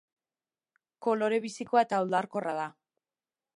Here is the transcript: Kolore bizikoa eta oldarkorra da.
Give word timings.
Kolore 1.07 1.39
bizikoa 1.45 1.85
eta 1.87 2.01
oldarkorra 2.07 2.57
da. 2.63 2.67